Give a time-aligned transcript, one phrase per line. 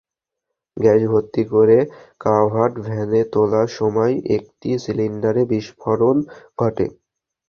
[0.77, 1.77] Gas ভর্তি করে
[2.21, 6.17] covered ভ্যানে তোলার সময় একটি সিলিন্ডারে বিস্ফোরণ
[6.57, 6.85] ঘটে।